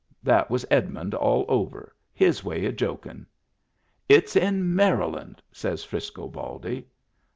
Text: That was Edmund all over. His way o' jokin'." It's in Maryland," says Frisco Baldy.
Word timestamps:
That 0.23 0.49
was 0.49 0.65
Edmund 0.71 1.13
all 1.13 1.45
over. 1.47 1.93
His 2.11 2.43
way 2.43 2.65
o' 2.67 2.71
jokin'." 2.71 3.27
It's 4.17 4.35
in 4.35 4.73
Maryland," 4.75 5.43
says 5.51 5.83
Frisco 5.83 6.27
Baldy. 6.27 6.87